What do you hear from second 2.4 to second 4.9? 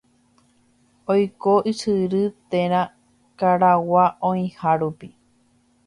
térã karugua oĩha